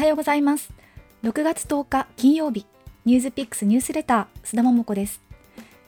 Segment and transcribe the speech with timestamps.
[0.00, 0.72] はようございます。
[1.24, 2.64] 6月10日金曜日
[3.04, 5.20] ニュースピックスニュースレター須田桃子です。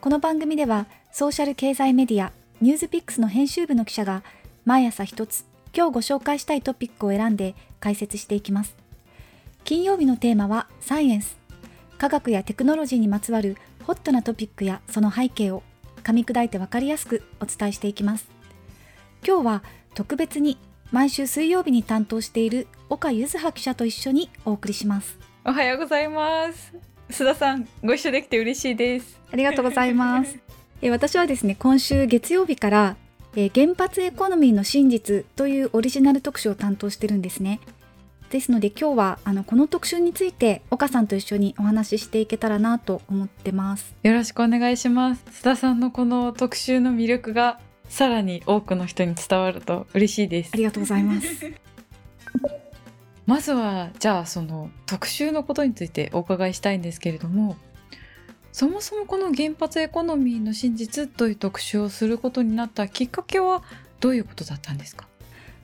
[0.03, 2.31] この番組ではソーシャル経済メディア
[2.61, 4.23] ニュースピックスの編集部の記者が
[4.67, 8.77] 毎朝一つ今日ご紹介したいトピックを選んで解説していきます。
[9.65, 11.39] 金曜日のテーマはサイエンス。
[11.97, 15.63] 科学やテクノロジーにまつわるホットなトピックやその背景を
[16.05, 18.29] 噛み砕いてわかりやすくお伝えしていきます。
[19.27, 19.63] 今日は
[19.95, 20.59] 特別に
[20.91, 25.19] 毎週水曜日に担当している岡柚葉記者と一緒にお送りします。
[25.47, 26.75] おはようございます。
[27.09, 29.19] 須田さんご一緒できて嬉しいです。
[29.33, 30.39] ありがとうございます。
[30.83, 32.97] え私はですね今週月曜日から
[33.35, 37.61] え原発エコノミーの真実というオリジナル特集を担当してるんですね。
[38.29, 43.95] ですので今日はあのこの特集について岡さんと一緒にお話ししていけたらなと思ってます。
[44.03, 45.25] よろしくお願いします。
[45.31, 50.51] 須田さんのこの特集の魅力がさらに多くの人に伝わると嬉しいです。
[50.53, 51.73] ありがとうございます
[53.27, 57.57] まずはじゃあその特集のことについてお伺いしたいんですけれども
[58.53, 63.63] そもそもこの原発エコノミーの真実という特集をすることになったきっかけは
[64.01, 65.07] どういうことだったんですか？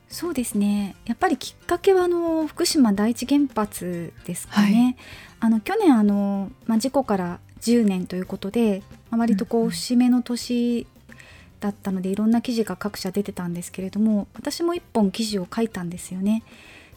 [0.08, 0.96] そうですね。
[1.04, 4.96] やっぱりきっかけはあの福島第一原発ですかね、
[5.40, 10.86] はい、あの去年あの、まあ、事故から10年ということで、まあ、割とこう節目の年
[11.60, 13.52] だったのでいろんな記事が各社出てたん。
[13.52, 16.42] ですけれども私も1本記事を書いたんですよね。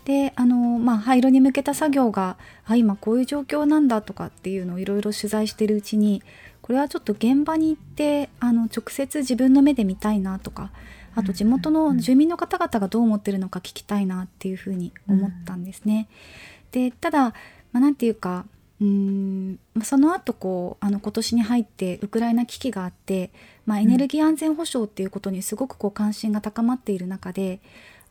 [0.06, 6.24] であのまあ廃炉に向けた作業があ今こういう状況なんだとかっていうのをいろいろ取材してるうちに
[6.62, 10.72] これはちょっと現場に行ってあの直接自分の目で見たいなとか
[11.16, 16.08] あと地元の住民の方々がどう思ってるのか聞きたいなっていうふうに思ったんですね。
[16.72, 17.34] でただ、ま
[17.74, 18.46] あ、なんていうか
[18.80, 23.32] うんその後こうあの今年に入ってウクライナ危機があって、
[23.66, 27.60] まあ、エネルギー安全保障っていうことにすごくこう関心が高まっている中で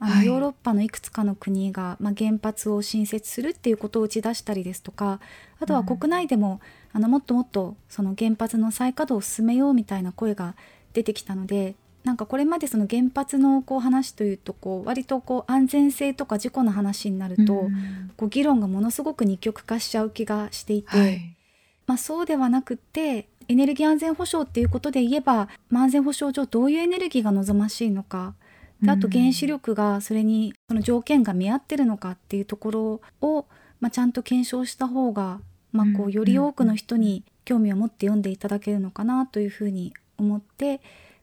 [0.00, 5.20] あの、ヨーロッパのいくつかの国が、まあ、原発を新設するっていうことを打ち出したりですとか
[5.60, 6.60] あとは国内でも、
[6.94, 10.56] うん、あのもっともっとその原発の再稼働を進めようみたいな声が
[10.94, 21.36] 出てきたのでなんかこれまでその原発のこう話というとこう割とこう安全性とか事故の話になると、うん、こう議論がものすごく二極化しちゃう気がしていて、はい、
[21.86, 28.49] まあ、そうではなくてエネルギー安全保障っていうことで言えば、まあ、安全保障上どういうエネルギーが望ましいのかで
[28.86, 33.46] あと原子力がそれにその条件が見合ってるのかっていうところを、
[33.80, 35.40] まあ、ちゃんと検証した方が、
[35.72, 40.80] まあ、こうより多くの人に興味を持って読んでいただけるのかなというふうに思って。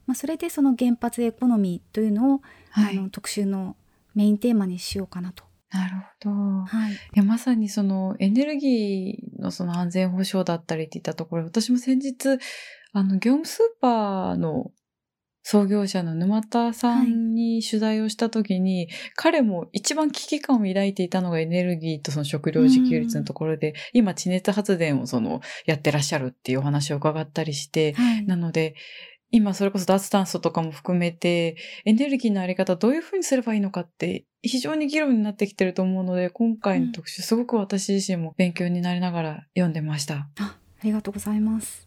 [0.08, 2.42] まあ、それでその原発エコノミーというのを、
[2.72, 3.76] はい、あの特集の
[4.16, 5.44] メインテーマにしようかなと。
[5.70, 6.32] なるほど。
[6.66, 12.40] はい、いやまさにそのエネルギーのその安全保障だったりっていったところ、私も先日、
[12.94, 14.72] あの、業務スーパーの
[15.50, 28.76] 創業者の沼田さんに取材をした時に、はい、彼も一番危機感を抱いていたのがエネルギーとその食料自給率のところで、今地熱発電をそのやってらっしゃるっていうお話を伺ったりして、はい、なので、
[29.32, 31.56] 今それこそ脱炭素とかも含めて、
[31.86, 40.28] エネルギーのあり方どういうふうにすればいいのかって非常に議論になってきてると思うので、今回の特集すごく私自身も勉強になりながら読んでました。
[40.40, 41.87] あありがとうございます。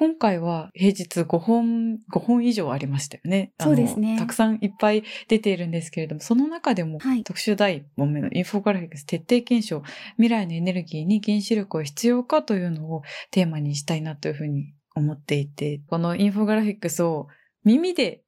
[0.00, 3.52] 今回は平日5本、5本以上ありましたよね。
[3.60, 4.16] そうですね。
[4.18, 9.82] たくさんいっぱい出ているんですけれども、その中でも特集第1本目のインフォグラフィックス徹底検証、
[10.16, 17.28] 未来のエネルギーに原子力を必要かというのをテーマにしたいなというふうに思っていて、このインフォグラフィックスを
[17.64, 18.22] 耳で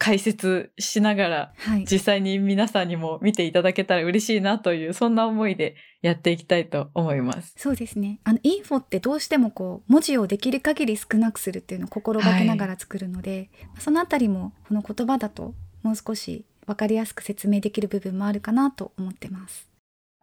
[0.00, 7.52] 解説しながら、はい、実際に皆さんにも見ていただけたら嬉しいなという、そんな思いでやっていきたいと思います。
[7.58, 8.18] そうですね。
[8.24, 19.68] あの、インフォってどうしてもこう、文字をできる限り少なくするっていうのを心がけながら作るので、はい、そのあたりもこの言葉だともう少しわかりやすく説明できる部分もあるかなと思ってます。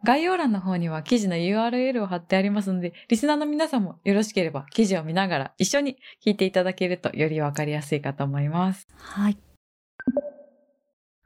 [0.04, 8.88] 概要欄の方には記事の URL を貼ってありますので、リスナーの皆さんもよろしければ記事を見ながら一緒に聞いていただけるとよりわかりやすいかと思います。
[8.96, 9.38] はい。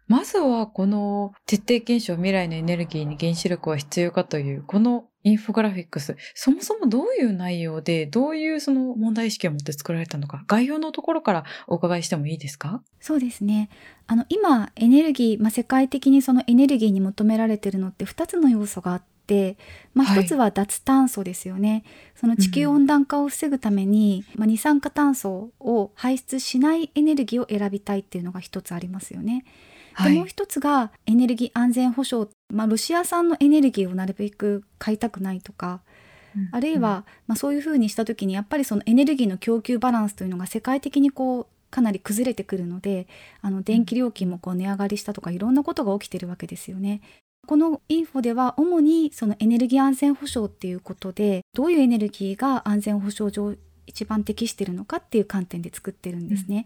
[0.09, 12.83] まずはこの徹底検証未来のエネルギーに原子力は必要かというこのインフォグラフィックス、そもそもどういう内容で、どういうその問題意識を持って作られたのか、概要のところからお伺いしてもいいですか？
[13.01, 13.71] そうですね。
[14.09, 19.57] あの、今、エネルギー、まあ、世界的にそのエネルギーに求められているのって2つの要素があって、
[19.95, 21.85] まあ、1つは脱炭素ですよね、はい、
[22.21, 29.45] その地球温暖化を防ぐために、うん、まあ、二酸化炭素を排出しないエネルギーを選びたいっていうのが1つありますよね。
[30.05, 35.83] でもう一つがエネルギー安全保障、まあ、ロシア産のエネルギーをなるべく買いたくないとか、
[36.35, 43.07] うん、あるいは、まあ、そういうふうにした時にやっぱりそのエネルギーの供給バランスというのが世界的にこうかなり崩れてくるので
[43.41, 47.01] あの電気料金もこう値上がりしたとかいろんなことが起きてるわけですよね。
[47.47, 53.57] このインフォでは主にそのエネルギー安全保障っていうことでどういうエネルギーが安全保障上
[53.87, 56.65] 一番適しているのかっていう観点で作ってるんですね。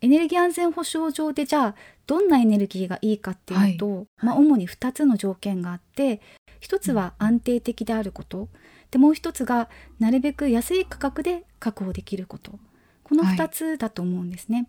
[0.00, 1.74] エネルギー安全保障上でじゃあ
[2.06, 6.20] どんなエネルギーがいいかっていうと、はい、まあ、主に2つの条件があって
[6.60, 8.48] 1つは安定的であること。
[8.90, 9.68] でもう1つが
[9.98, 12.58] なるべく安い価格で確保できること。
[13.02, 14.68] この2つだと思うんですね。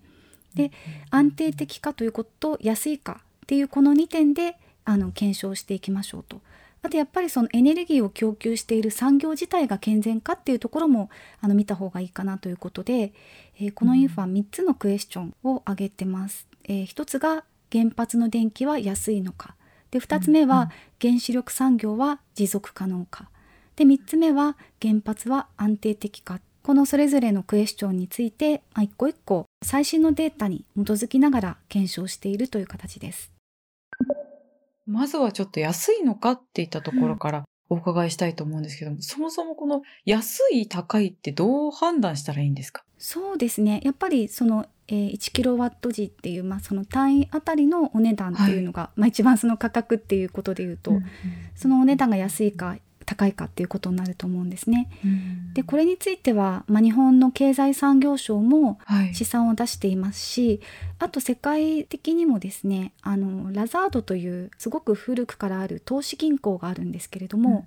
[0.55, 0.71] はい、で
[1.11, 6.41] 安定的かということと安いかっていうこの2点であの検証していきましょうと。
[6.81, 11.09] あとやっぱりそのエネルギーを供給している産業自体が健全かっていうところも
[11.41, 13.11] あの見た方がいいかなということで、
[13.59, 16.47] えー、このインフは3つのクエスチョンを挙げてます。
[16.63, 19.55] えー、1つが原発の電気は安いのか
[19.91, 23.29] で2つ目は原子力産業は持続可能か
[23.75, 33.36] で3つ目は原発は安定的かこのそれぞれのクエスチョンについて一個一個最新のデータに基づきながら検証しているという形です。
[34.87, 42.83] まずはちょっと安いのかっていったところからお伺いしたいと思うんですけども、うん、そもそもこの安い高いってどう判断したらいいんですか？
[42.97, 43.81] そうですね。
[43.83, 51.05] やっぱりその、えー、1キロワット時っていう、まあ、その単位あたりのお値段っていうのが、はい、まあ、一番その価格っていうことでいうと、うんうん、
[51.55, 52.77] そのお値段が安いか
[53.07, 54.89] 高いかっていうことになると思うんですね。
[55.53, 58.79] でこれについては、まあ、日本の経済産業省も
[59.13, 60.59] 試算を出していますし、はい、
[60.99, 67.65] あと世界的にもですねあのラザードというすごく古くからある投資銀行があるんですけれども、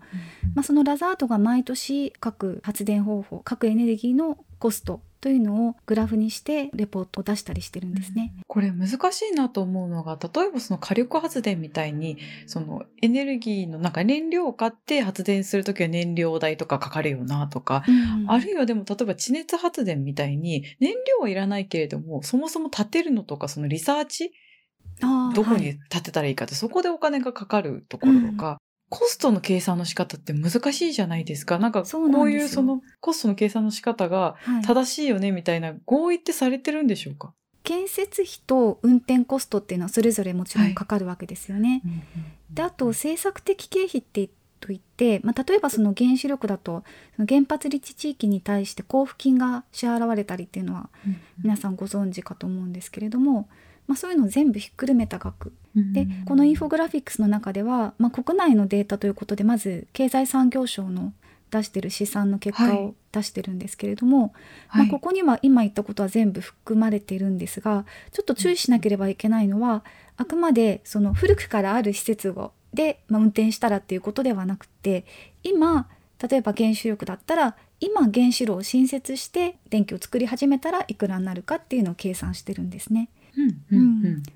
[0.55, 8.33] まあ、そのラザードが毎年各発電方法各エネルギーのコストというのをグラフにしてレポートを出したりしてるんですね。
[8.47, 17.91] これ難しいなと思うのが例えばその火力発電みたいにそのエネルギーのなんか燃料を買って発電する時は燃料代とかかかるよなとか、う
[18.25, 24.33] ん、あるいはでも例えば地熱発電みたいに燃料はいらないけれどもそもそも建てるのとかそのリサーチ
[25.35, 28.59] どこに建てたらいいかって、はい、そこでお金がかかるところとか、
[28.91, 31.59] コストの計算の仕方って難しいじゃないですか。
[31.59, 34.35] なんかこういうそのコストの計算の仕方が
[34.67, 37.33] 正しいよねみたいな合意ってされてるんでしょうか、
[37.63, 41.83] 建設費と運転コストっていうのはそれぞれもちろんかかるわけですよね。
[41.85, 41.91] は
[42.53, 44.29] い、であと政策的経費って
[44.59, 46.85] といって、まあ、例えばその原子力だと
[47.17, 50.91] その原発立地地域に対して交付金が支払われたりっていうのは
[51.43, 53.49] 皆さんご存知かと思うんですけれども、
[53.91, 55.53] まあ、そういうのを全部ひっくるめた額。
[55.75, 61.13] でこのインフォグラフィックスの中では、まあ、国内のデータということでまず経済産業省の
[61.51, 64.33] 出してる試算の結果を出してるんですけれども、
[64.69, 69.85] はい、まあ、ここには今言ったことは全部含まれているんですがちょっと注意しなければいけないのは
[70.17, 72.33] あくまでその古くからある施設
[72.73, 75.05] で、まあ、運転したらっていうことではなくて
[75.43, 75.89] 今
[76.29, 83.09] 例えば原子力だったら今原子炉を新設して電気を作り始めたらいくらになるかっていうのを計算してるんですね。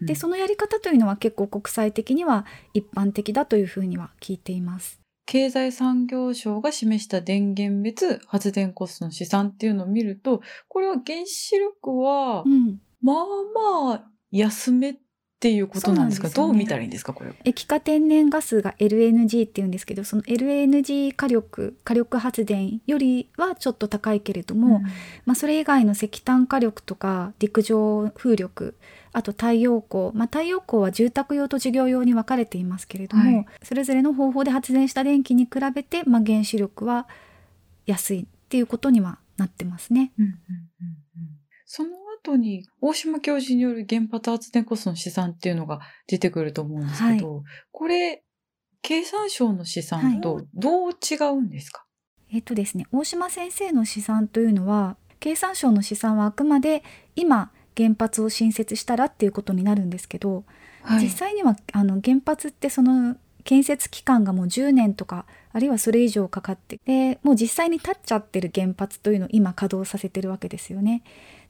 [0.00, 5.00] でそのやり方というのは結構国際的には一般的だというふうには聞いています。
[5.26, 13.16] 経済産業省が示した電源別発電コストの試算っていうのを見るとこれは原子力は、うん、まあ
[13.86, 14.96] まあ安めっ
[15.44, 17.12] ていうことなんですか、ね、どう見たらいいんですか？
[17.12, 17.34] これ。
[17.44, 24.82] 液化天然ガスが LNG っていうんですけどその LNG 火力火力発電よりはちょっと高いけれども、うん、
[25.26, 28.74] まあ、それ以外の石炭火力とか陸上風力
[29.12, 37.06] あと太陽光、まあ、太陽光は住宅用と事業用に分かれていますけれども、はい、それぞれの方法で発電した電気に比べて、まあ、原子力は
[37.84, 40.12] 安いっていうことにはなってますね。
[40.18, 40.38] うんうんうんうん、
[41.66, 41.90] その
[42.24, 48.24] 後に大島教授による原発発電コストの試算っていうのが出てくると思うんですけど、はい、これ
[48.82, 51.86] 経産省の試算とどう違うんですか、は
[52.32, 56.82] い、えっとですね大島先生の試算というのは経産省の試算はあくまで
[57.16, 60.44] 今原発を新設したらっていうことになるんですけど、
[60.82, 71.02] はい、実際にはあの原発ってその建設期間がもう10年とかあるいはそれ以上かかってでもう実際に立っちゃってる原発というのを今稼働させてるわけですよね。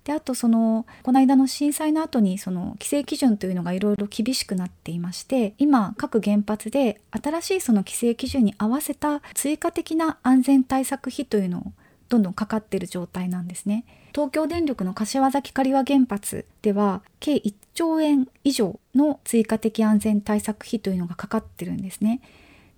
[0.04, 11.73] であとそのこの間の震災の後にその規制基準というのがいろいろ厳しくなっていまして今各原発で新しいその規制基準に合わせた追加的な安全対策費というのを
[12.11, 13.84] どんどんかかってる状態なんですね。
[14.14, 22.20] 東京電力の柏崎刈羽原発では計1兆円以上の追加的安全対策費というのがかかってるんですね。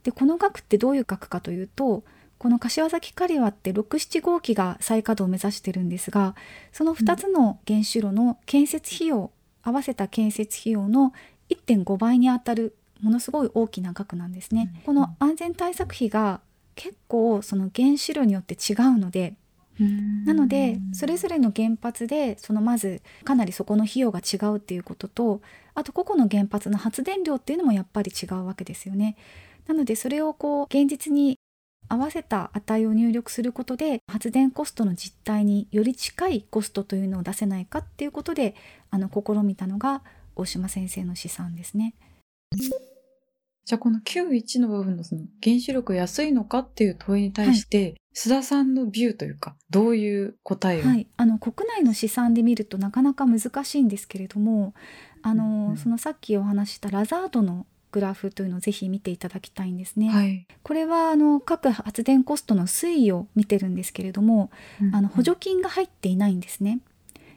[0.05, 2.05] でこの額ってどういう額かというと
[2.39, 6.35] この柏崎刈羽って67号機が再稼働を目指してるんですが
[6.73, 9.31] その2つの原子炉の建設費用、
[9.63, 11.13] 合わせた建設費用の
[11.51, 14.73] 1.5倍にあたるものすごい大きな額なんですね。
[14.85, 16.41] この安全対策費が
[16.75, 19.35] 結構その原子炉によって違うので
[20.25, 25.43] なのでそれぞれの原発でそのまずかなりそこの費用が違うっていうことと
[25.75, 29.17] あと個々の原発の発電量っていうのもやっぱり違うわけですよね。
[29.67, 31.39] なのでそれをこう現実に
[31.89, 38.55] 合わせた値を入力することで発電コストの実態により近いコストというのを出せないかっていうことで
[38.91, 40.03] あの試みたのが
[40.35, 41.95] 大島先生の試算ですね。
[43.67, 54.73] じゃあこの91の部分のその原子力安いのかっていう問いに対して、はい、須田さんのビューというかどういう答えを、はい、あの国内の試算で見るとなかなか難しいんですけれども
[55.23, 60.11] あの、うん、そのさっきお話したラザードのグラフというのをぜひ見ていただきたいんですね。
[60.11, 64.51] はい、これはあの各発電コストの推移を見てるんですけれども、
[64.83, 66.81] うんあの補助金が入っていないんですね。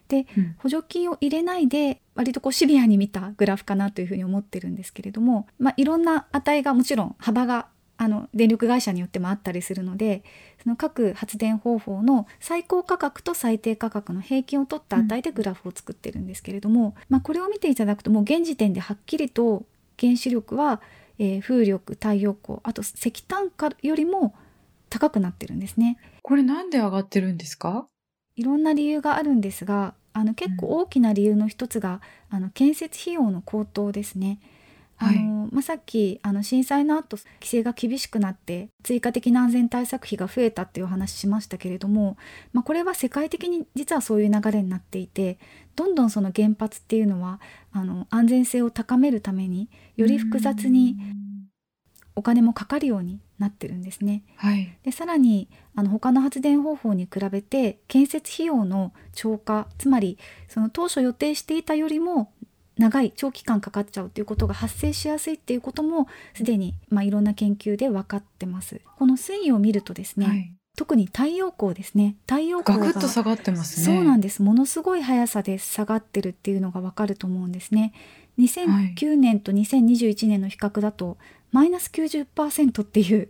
[0.09, 10.23] で、うん、補助金を入れないで割とこうシビアに見たグラフかなというふうに思ってるんですけれども、まあ、いろんな値がもちろん幅があの電力会社によってもあったりするので
[10.63, 19.65] その各発電方法の最高価格と最低価格の平均を取った値でグラフを作ってるんですけれども、うん、まあ、これを見ていただくともう現時点ではっきりと
[20.00, 20.82] 原子力は、
[21.18, 24.34] えー、風力太陽光あと石炭火よりも
[24.89, 25.98] 高くなってるんですね。
[26.24, 27.88] これなんで上がってるんですか？
[28.36, 32.01] いろんな理由があるんですがあの結構大きな理由の一つが、
[32.32, 34.39] うん、あの建設費用の高騰ですね。
[35.00, 42.18] あの、はい、まあ、さっきあの震災の後規制が厳しくなって追加的な安全対策費が増えたっていうお話しましたけれども、
[42.53, 45.39] まあ、これは世界的に実はそういう流れになっていて
[45.75, 47.39] どんどんその原発っていうのは
[47.72, 50.98] あの安全性を高めるためにより複雑に
[52.15, 54.24] お金もかかるようになってるんですね。
[54.36, 60.18] はい、でさらにあの他の発電方法に比べて建設費用の超過つまり
[60.50, 62.34] その当初予定していたよりも
[62.79, 68.81] 長い長期間かかっちゃうということが発生しやすいっていうこともすでに、まあ、いろんな研究で分かってます。
[68.98, 72.15] この推移を見るとですね、はい、特に太陽光ですね。
[72.25, 73.86] 太陽光がガクッと下がってますね。
[73.86, 74.41] そうなんです。
[74.41, 77.93] ものすごい速さで下がってるっていうのがわかると思うんですね。
[78.39, 81.17] 2009年と2021年の比較だと、
[81.51, 83.27] マイナス90%っていう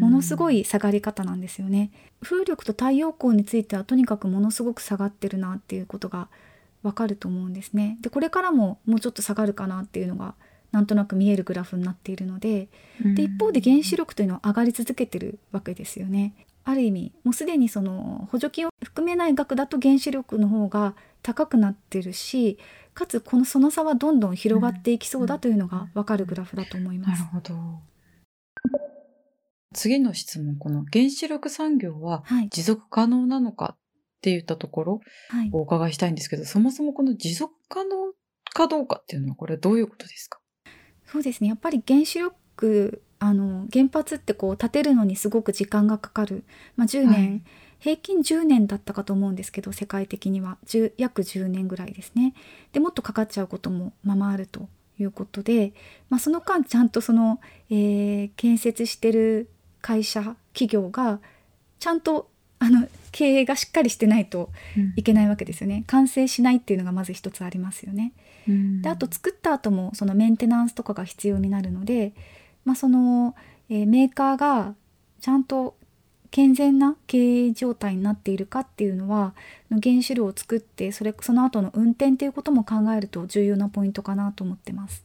[0.00, 1.92] ものすごい下がり方なんですよね。
[2.20, 6.28] 風力と太陽光についてはとにかくものすごく下がってるなっていうことが
[6.82, 7.98] わかると思うんですね。
[8.00, 10.34] でこれからももうちょっと下がるかなっていうのが
[10.72, 12.68] なんとなく見えるグラフになっているので
[13.14, 16.34] で一方で原子力というのは上がり続けてるわけですよね。
[16.64, 22.58] ある意味もうすでにその補助金を含めない額だと原子力の方が高くなってるし
[22.94, 27.20] かつこのその差はどんどん広がっていきそうだというのが分かるグラフだと思います。
[27.20, 27.80] なるほど。
[29.74, 30.56] 次の質問。
[30.56, 33.76] この原子力産業は持続可能なのか
[34.22, 35.00] って言ったところを
[35.58, 37.90] お伺いしたいんですけど、はい、そもそもこの持続可能
[38.54, 40.38] かどうかっていうのはこれはどういうことですか？
[41.06, 41.48] そうですね。
[41.48, 46.44] やっぱり原子力あの原発ってこう建てるのにすごく時間がかかる、
[46.76, 47.42] まあ、10年、はい、
[47.80, 50.56] 平均10年だったかと思うんですけど世界的には。
[50.96, 52.34] 約10年ぐらいですね。
[52.72, 54.68] でもっとかかっちゃうこともままあると
[55.00, 55.72] いうことで、
[56.10, 59.50] まあ、その間ちゃんとその、えー、建設してる
[59.80, 61.18] 会社企業が
[61.80, 62.30] ちゃんと
[62.62, 64.50] あの経営がしっかりしてないと
[64.96, 68.12] いけないわけですよね、うん、完成しないっていうのがまず一つありますよね。
[68.48, 72.12] うん、であと作った後もそのメンテナンスとかが必要になるので
[72.64, 73.34] まあ、その、
[73.68, 74.74] えー、メーカーが
[75.20, 75.76] ちゃんと
[76.30, 79.34] 健全な経営状態になっているかっていうのは
[79.70, 85.04] 原子炉を作ってそれその後の運転っていうことも考えると重要なポイントかなと思ってます。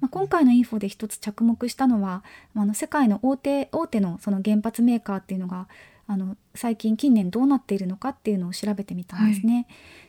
[0.00, 2.24] まあ、今回のインフォで一つ着目したのは
[2.56, 5.68] あの世界の大手大手のその原発メーカーっていうのが
[6.06, 9.54] あの最近近年どうなっているのかっていうのを調べてみたんですね。
[9.54, 9.66] はい、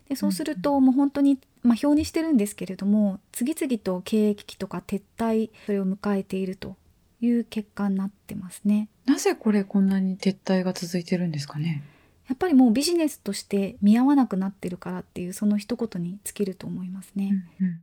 [0.09, 6.75] でそうすると、もう本当に、まあ、表にしてるんですけれども次々と経営危機とか撤退それを迎えていると
[7.21, 8.89] いう結果になってますね。
[9.05, 11.83] なぜこれこんなに撤退が続いてるんですかね？
[12.27, 17.31] やっぱりもうビジネスとして見合わなくなってるからっていうその一言に尽きると思いますね。
[17.59, 17.81] うんうん、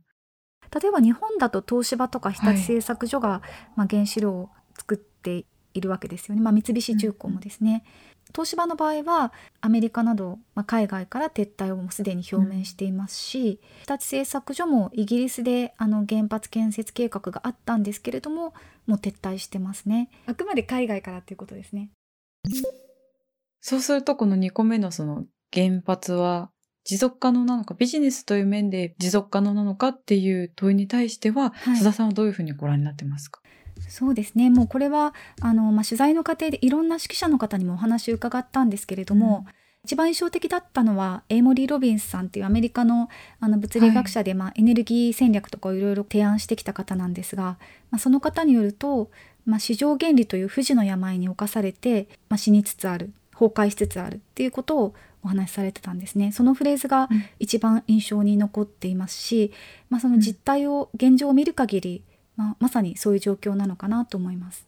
[0.81, 3.41] 例えば日本だと東芝とか日立製作所が、はい、
[3.77, 7.83] まあ、原子炉を作っているわけですよね、まあ、三菱重工もですね。
[8.07, 18.53] うん東芝の場合はアメリカなど、まあ、海外から撤退をもうすでに表明していますし、日立製作所もイギリスであの原発建設計画があったんですけれども
[18.87, 20.09] もう撤退してますね。
[20.25, 21.89] あくまで海外からということですね。
[23.61, 26.49] そうするとこの2個目のその原発は
[26.85, 33.41] 持続可能なのかビジネスという面で持続可能なのかっていう問いに対しては、はい、須田さんはどういうふうにご覧になってますか？
[33.87, 34.49] そうですね。
[34.49, 39.53] もうこれはあの、まあ、取材の過程でいろんな指揮者の方にもお話を伺ったんですけれども、うん、
[39.83, 47.57] 一番印象的だったのはエイモリー・ロビンスさんっていうアメリカのあの物理学者で、はい、まあ、エネルギー戦略とかをいろいろ提案してきた方なんですが、
[47.91, 49.11] まあ、その方によると、
[49.45, 56.31] まあ、市場原理という不治の病に侵されて、まあ、死につつある崩壊しつつあるっていうことをお話しされてたんですね。
[56.31, 59.51] そのフレーズが一番印象に残っていますし、うん、
[59.89, 62.03] まあ、その実態を現状を見る限り、
[62.35, 64.67] まあ、まさにそういう状況なのかなと思います。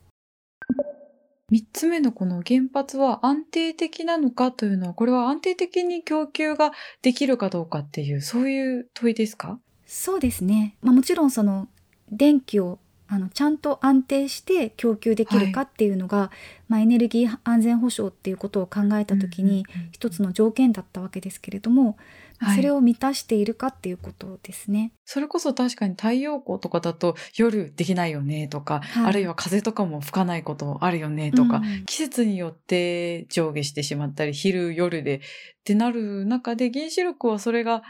[1.51, 6.71] 3つ目のこの原発は安定的なのかというのは、これは安定的に供給が
[7.03, 9.59] できるかどうかっていう、そういう問いですか？
[9.85, 10.75] そうですね。
[10.81, 11.67] まあ、もちろんその
[12.11, 16.29] 電気をあのちゃんと安定して供給できるかっていうのが、はい、
[16.67, 21.97] まあ、エネルギー安全保障っていうことを考えた時に一つの条件だったわけですけれども、
[22.37, 24.91] はい、それを満たしているかっていうことですね。
[25.05, 35.21] それこそ確かに太陽光とかだと夜できないよねとか、はい、あるいは風とかも吹かないことあるよねとか、うん、季節によって上下してしまったり昼夜でっ
[35.63, 37.83] てなる中で原子力はそれが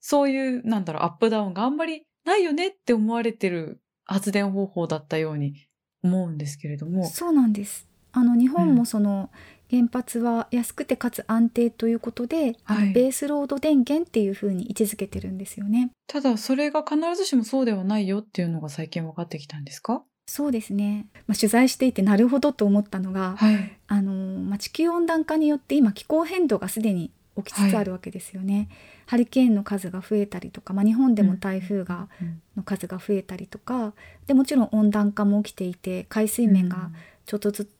[0.00, 5.54] そういうなんだろうアップダウンがあんまりないよねって思われてる発電方法だったように
[6.02, 7.06] 思うんですけれども。
[7.06, 7.88] そうなんです。
[8.12, 9.30] あの日本もその、
[9.70, 15.90] 原発は安くてかつ安定ということで、はい、ベースロード電源っていうふうに位置づけてるんですよね。
[16.06, 20.02] ただそれが必ずしもそうではないよっていうのが最近分かってきたんですか？
[20.26, 28.56] そうですね、まあ、取材していてなるほどと思ったのが、はい、あのまあ、地球温暖化によって今気候変動がすでに起きつつあるわけですよね。
[28.56, 28.68] はい、
[29.06, 32.08] ハリケーンの数が増えたりとか、まあ、日本でも台風が、
[32.56, 33.94] の数が増えたりとか
[34.26, 36.90] でもちろん温暖化も起きていて海水面が
[37.24, 37.70] ちょっとずつ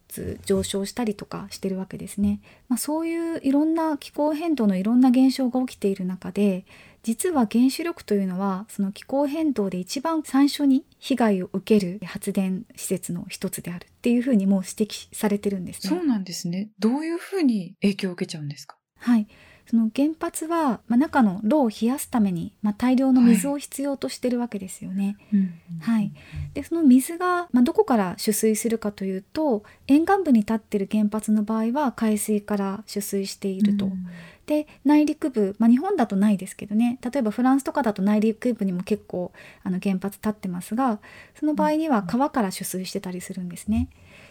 [0.44, 2.40] 上昇したりとかしてるわけですね。
[2.68, 6.64] まあ、そういういろんな気候変動のいろんな現象が起きている中で
[7.02, 15.96] 実は原子力というのはその気候変動で一番最初に被害を受ける発電施設の一つであるっていうふうにも指摘されてるんですね。
[15.96, 16.70] そうなんですね。
[16.78, 18.76] どういうふうに影響を受けちゃうんですか？
[18.98, 19.26] はい。
[19.70, 25.16] その原発は、まあ、中の炉を冷やすために、まあ、大量の水を必要としてるわけですよね。
[25.80, 26.10] はい、
[26.54, 33.86] でその水が、まあ、どこから取水するかというと沿岸部に立ってる原発の場合は海水から取水していると。
[33.86, 34.06] うん、
[34.48, 39.30] で内陸部、まあ、日本だとないですけどね例えばフランスとかだと内陸部にも結構
[39.62, 40.98] あの原発立ってますが
[41.38, 43.88] その場合には川から取水してたりするんですね。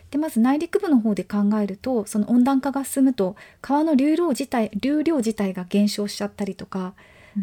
[0.09, 6.93] でまず内陸部の方で考えるとその温暖化が進むと川の流量自体流量自体が減少しちゃったりとか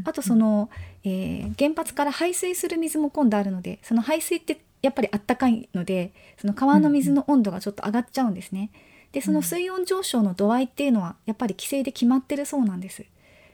[0.04, 0.70] あとその、
[1.04, 8.70] えー、原発から排水する水も今度あるのでその排水ってやっぱりあったかいのでその川の水の温度がちょっと上がっちゃうんですね。
[9.14, 13.04] でその水温上昇の度合いっていうのはやっぱり規制で決まってるそうなんです。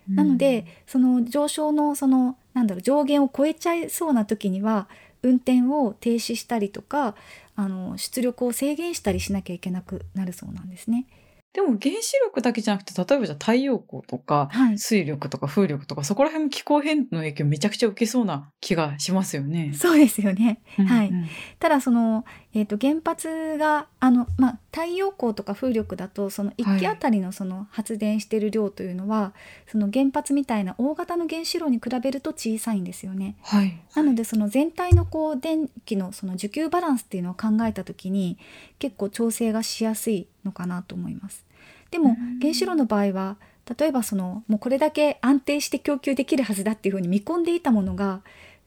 [0.08, 4.88] なのでその上昇のそのなんだろう上限を超えちゃいそうな時には
[5.22, 7.14] 運転を停止したりとか
[7.54, 11.06] あの出力を制限したりしなきゃいけなくなるそうなんですね。
[11.52, 19.72] でも原子力だけじゃなくて例えばじゃ太陽光とか、はい、水力とか風力とかそこら辺も気候変動の影響めちゃくちゃ受けそうな気がしますよね。
[19.74, 20.60] そうですよね。
[20.78, 21.12] うんうん、はい。
[21.58, 29.32] ただそのえっ、ー、と原発があのまあ太陽光とか風力だとその1基あたりのその発電してる量というのは、は
[29.66, 33.36] い、その原発みたいな大型の原子炉に比べると小さいんですよね。
[33.42, 33.80] はい。
[33.94, 38.36] なのでその全体のこう電気のその需給バランスっていうのを考えた時に
[38.78, 41.44] 結構調整がしやすいのかなと思います。
[41.90, 43.36] でも原子炉の場合は
[43.78, 48.22] 例えばそのもうこれだけ安定して供給できるはずだっていうふうに見込んでいたものが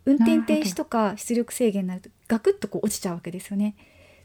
[0.06, 3.76] 運転停止とか出力制限になるとガクッとこう落ちちゃうわけですよね。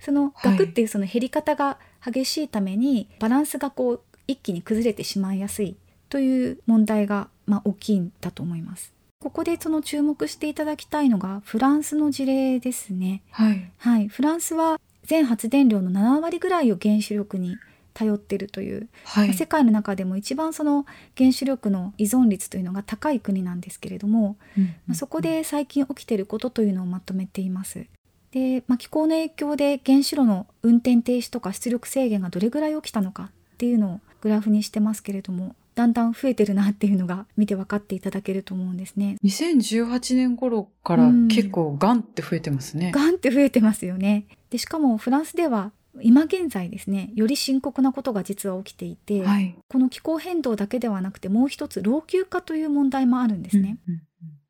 [0.00, 5.76] そのガクっていうその減り方が激しいためにバランスがこう一気に崩れてしまいやすい
[6.08, 8.92] という問題がまあ大きいんだと思います。
[9.20, 13.22] ここでその注目していただきたいのがフランスの事例ですね。
[13.30, 17.56] はい、はい、フランスは全発電量の7割ぐらいを原子力に
[17.98, 27.86] 頼ってるという、はい、世界の中でも一番その原子力の依存率というのが高い国なんですけれども、うんうんうん、そこで最近起きていることというのをまとめています。
[28.30, 39.16] で、まあ、気候の影響で原子炉の運転停止とか出力制限がどれぐらい起きたのかっていうのをグラフにしてますけれどもだんだん増えてるなっていうのが見て分かっていただけると思うんですね。
[39.24, 42.90] 2018年頃から結構ガンって増えてますね。
[42.92, 44.26] ガンって増えてますよね。
[44.50, 45.70] でしかもフランスでは
[46.02, 53.78] 今現在ですねより深刻なことが実は起きていて、はい、この気候変動だけではなくてもう一つ老朽化という問題もあるんですね。
[53.88, 54.00] うんうん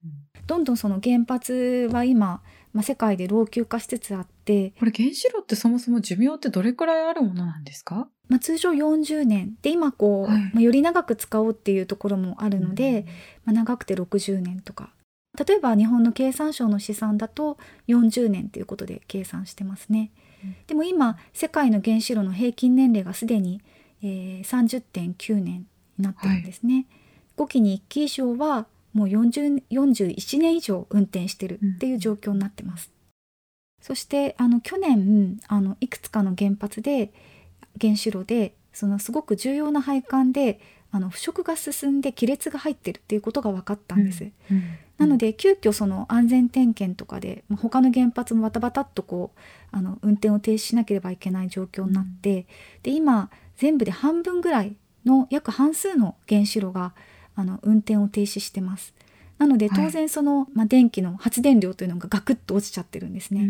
[0.04, 8.08] うん、どんどんその原発は今、まあ、世界で老朽化しつつあってこれ原子炉ってそもそも寿命ってどれくらいあるものなんですか？
[8.28, 9.56] まあ、通常40年。
[9.62, 14.92] で今こう、はい、まあ、より長く使おうっていうところもあるので、うん、まあ、長くて60年とか。
[15.46, 20.10] 例えば日本の経産省の試算だと40年ということで計算してますね。
[20.66, 23.60] でも今世界の原子炉の平均年齢がすでに、
[24.02, 25.66] えー、30.9年
[25.98, 26.86] になってるんですね。
[27.36, 32.90] はい、5期に1期以上はもう40 41年以上運転してるっていう状況になってます。
[33.80, 37.12] うん、そしてあの去年あのいくつかの原発で
[37.80, 44.24] 原子炉でそのすごく重要な配管であの腐食が進んで亀裂が入ってるっていうことが分かったんです。
[44.24, 44.62] うんうん、
[44.96, 49.38] なので急遽その安全点検とかで他の原発もバタバタっとこう
[49.70, 52.46] あの運転を停止しなければいけない状況になって、
[52.82, 56.94] で今全部で半分ぐらいの約半数の原子炉が
[57.34, 58.94] あの運転を停止してます。
[59.38, 63.48] なので当然その、はい、まあ、電気の発電量というのがガクッと落ちちゃってるんですね。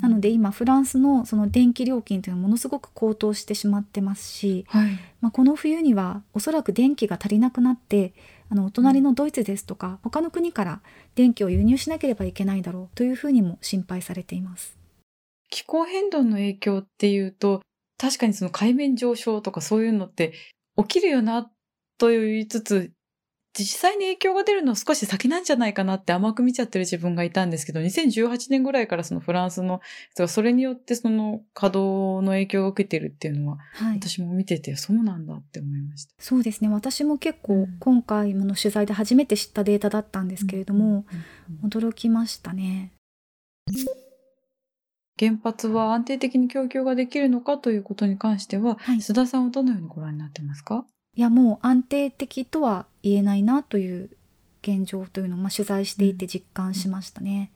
[0.00, 8.14] なので今フランスのその電気料金というのはものすごく高騰してしまってますし、はい、まあ、この冬にはおそらく電気が足りなくなって
[8.48, 10.80] あのお隣のドイツですとか他の国から
[11.16, 14.76] 電気を輸入しなければいけないだろうというふうにも心配されています。
[15.50, 17.62] 気候変動の影響っていうと
[17.98, 20.32] 確かにその海面上昇とかそういうのって
[20.76, 21.50] 起きるよな
[21.98, 22.92] と言いつつ
[23.58, 29.80] 実際に影響が出るのは少し先なんじゃないかなって甘く見ちゃってる自分がいたんですけど、2018年ぐらいからそのフランスの、
[30.28, 36.14] それによってその稼働の影響が受けてるっていうのは、はい、私も見ててそうなんだって思いました。
[36.18, 36.68] そうですね。
[36.68, 41.06] 私も結構今回の取材で初めて知ったデータだったんですけれども、
[41.64, 42.92] 驚きましたね。
[45.18, 50.84] 原発は安定的に供給ができるのかということに関しては、はい、須田さんはどのようにご覧になってますか？
[51.16, 54.10] いやもう安定的とは言えないなという
[54.62, 57.50] 現状というのを、まあ、取材していて実感しましたね。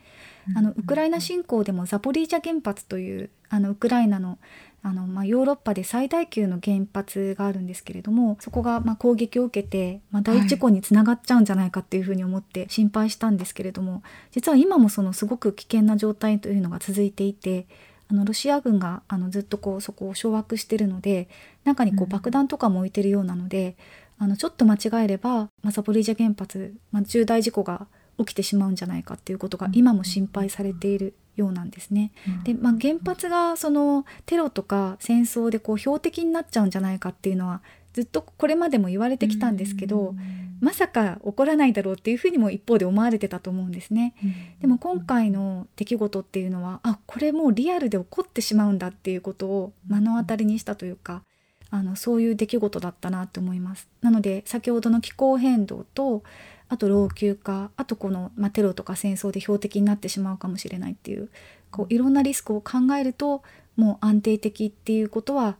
[0.56, 4.38] あのウクライナ侵攻でもザポリージャ原発というあのウクライナの
[4.82, 17.66] あの、まあ、ヨーロッパで最大級の原発があるんですけれどもそこがまあ攻撃を受けて、まあ、大事故につながっちゃうんじゃないかっていうふうに思って心配したんですけれども実は今もそのすごく危険な状態というのが続いていて
[18.10, 21.28] あのロシア軍があのずっとこうそこを掌握してるので
[21.64, 23.76] 中にこう爆弾とかも置いてるようなので、
[24.18, 27.86] うん、あのちょっと間違えれば、まあ、ザポリージャ原発、まあ、重大事故が
[28.18, 32.10] 起きてしまうんじゃないかっていうことが今も心配されているようなんですね。
[32.26, 40.14] うん、で、まあ、原発がそのテロとか戦争でこう標的になっちゃうんじゃないかっていうのはずっとこれまでも言われてきたんですけど、
[40.60, 44.14] まさか起こらないだろうっていうふうにも一方で思われてたと思うんですね。
[44.60, 51.22] でも今回の出来事っていうのはあこれもうリアルで起こってしまうんだっていうことを目の当たりにしたというか
[51.70, 53.88] あのそういう出来事だったなと思います。
[54.02, 56.22] なので先ほどの気候変動と
[56.68, 61.30] あと老朽化あとこの、まあ、テロとか戦争で標的になってしまうかもしれないっていう
[61.70, 63.42] こういろんなリスクを考えると
[63.76, 65.56] もう安定的っていうことは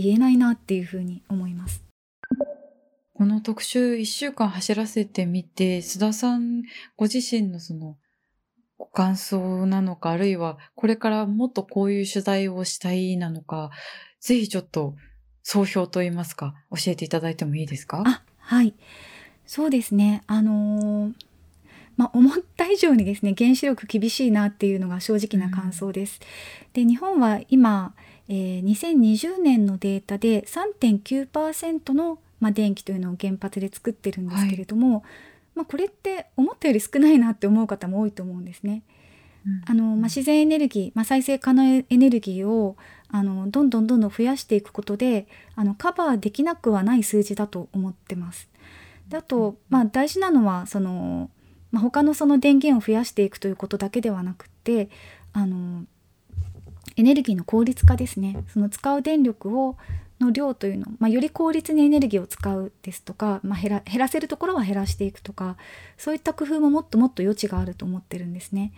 [0.00, 1.84] 言えないなっていうふうに思います。
[3.14, 6.62] この特集一週間走らせてみて、須田さん
[6.96, 7.96] ご自身のその
[8.78, 13.70] ご感想なのか、あるいはこれからもっとこういう取材をしたいなのか、
[14.20, 14.94] ぜひちょっと
[15.42, 18.02] 総評といいますか、教えていただいてもいいですか？
[18.06, 18.74] あ、はい。
[19.44, 20.22] そうですね。
[20.26, 21.12] あのー、
[21.96, 26.20] まあ、思った以上にですね、原子力厳しいなっていうのが正直な感想です。
[26.74, 27.94] うん、で、日本は今、
[28.32, 35.02] えー、2020年のデータで3.9%の、まあ、電気というのを原発で作ってるんですけれども、はい、
[35.56, 38.82] まあ、これって思ったより少ないなって思う方も多いと思うんですね。
[39.66, 42.76] あのまあ、自然エネルギー、まあ、再生可能エネルギーを
[43.08, 48.50] あのどんどんどんどん増やしていくことであのカバーできなくはない数字だと思ってます。
[49.08, 51.30] であと、まあ、大事なのはその、
[51.72, 54.90] まあ、他のその電源を増やしていくということだけではなくて
[55.32, 55.84] あの
[57.00, 59.76] エネルギーの効率化ですねその使う電力を
[60.20, 65.56] の量というのを、まあ、より効率にエネルギーを使うですとか、まあ、減ら減らせるところは減らしていくとか
[65.96, 68.72] そういった工夫ももっともっと余地があると思ってるんですね。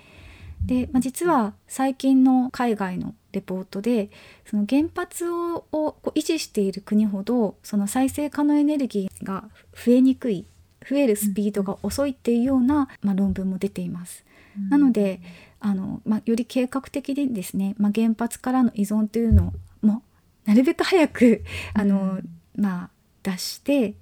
[0.64, 4.10] で、まあ、実は最近の海外のレポートで
[4.46, 10.46] その原発をを維持している国ほどその再生可能エネルギーが増えにくい
[10.88, 14.24] 増えるスピードが遅いっていうような、まあ、論文も出ています。
[14.68, 15.20] なので
[15.62, 19.48] あの、まあ、より計画的でですね、まあ、原発からの依存というの
[19.82, 20.02] をも
[20.44, 22.20] なるべく早くあの、
[22.56, 22.90] まあ、
[23.22, 23.94] 出して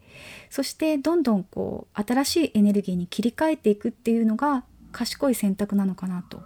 [0.49, 6.41] そしてどんどんこう新しいエネルギーに切り替えていくっていうのが賢い選択なのかなと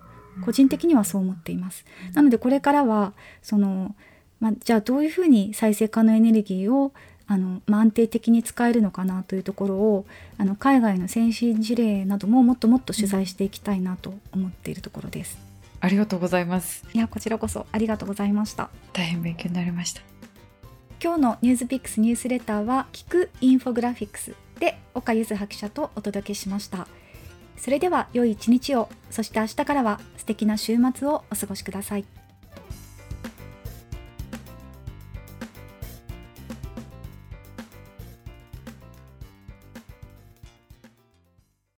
[0.44, 1.84] 個人的にはそう思っています。
[2.12, 3.94] なのでこれからはその、
[4.40, 6.92] まあ、じゃあどういうふうに再生可能エネルギーを
[7.26, 10.06] あの、まあ、安定的に使えるのかなというところを
[10.38, 15.38] あの海外の先進事例などももっともっと取材していきたいなと思っているところです。
[15.80, 16.84] ありがとうございます。
[16.92, 18.70] いやこちらこそありがとうございました。
[18.92, 20.02] 大変勉強になりました。
[21.02, 26.88] 今日のニュースピックスニュースレターは聞くインフォグラフィックスで岡ゆずは記者とお届けしました。
[27.56, 32.23] それでは良い一日を、そして明日からは素敵な週末をお過ごしください。